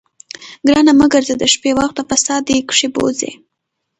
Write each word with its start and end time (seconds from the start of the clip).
ګرانه 0.67 0.93
مه 0.99 1.05
ګرځه 1.13 1.35
د 1.37 1.43
شپې، 1.53 1.71
وخت 1.79 1.95
د 1.97 2.01
فساد 2.09 2.41
دي 2.47 2.57
کښې 2.69 2.87
بوځې 2.95 3.31